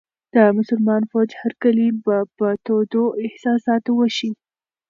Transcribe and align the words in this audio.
د 0.33 0.37
مسلمان 0.57 1.01
فوج 1.09 1.29
هرکلی 1.41 1.89
به 2.05 2.17
په 2.37 2.47
تودو 2.65 3.03
احساساتو 3.25 3.91
وشي. 3.99 4.31